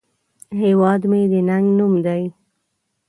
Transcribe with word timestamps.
هیواد 0.61 1.01
مې 1.11 1.21
د 1.31 1.33
ننگ 1.49 1.67
نوم 1.77 1.93
دی 2.05 2.23